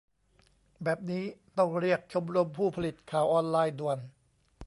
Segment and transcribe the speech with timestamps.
[0.83, 1.23] แบบนี้
[1.57, 3.99] ต้องเรียกชมรมผู้ผลิตข่าวออนไลน์ด่วน!